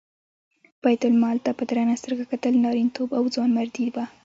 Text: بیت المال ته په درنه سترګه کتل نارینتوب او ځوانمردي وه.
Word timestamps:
بیت 0.83 1.01
المال 1.09 1.37
ته 1.45 1.51
په 1.57 1.63
درنه 1.69 1.95
سترګه 2.01 2.23
کتل 2.31 2.53
نارینتوب 2.65 3.09
او 3.17 3.23
ځوانمردي 3.33 3.85
وه. 3.93 4.05